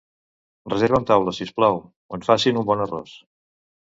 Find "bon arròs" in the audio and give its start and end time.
2.71-3.13